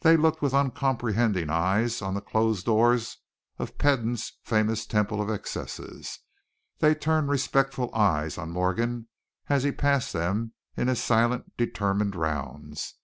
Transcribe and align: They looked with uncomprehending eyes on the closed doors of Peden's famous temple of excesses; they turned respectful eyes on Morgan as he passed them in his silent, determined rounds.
They 0.00 0.16
looked 0.16 0.42
with 0.42 0.54
uncomprehending 0.54 1.48
eyes 1.48 2.02
on 2.02 2.14
the 2.14 2.20
closed 2.20 2.64
doors 2.66 3.18
of 3.60 3.78
Peden's 3.78 4.32
famous 4.42 4.84
temple 4.86 5.22
of 5.22 5.30
excesses; 5.30 6.18
they 6.80 6.96
turned 6.96 7.28
respectful 7.28 7.94
eyes 7.94 8.38
on 8.38 8.50
Morgan 8.50 9.06
as 9.46 9.62
he 9.62 9.70
passed 9.70 10.12
them 10.14 10.52
in 10.76 10.88
his 10.88 11.00
silent, 11.00 11.56
determined 11.56 12.16
rounds. 12.16 12.96